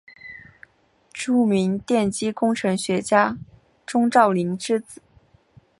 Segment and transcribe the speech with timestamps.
[1.13, 3.37] 著名电机工程学家
[3.85, 4.99] 钟兆琳之子。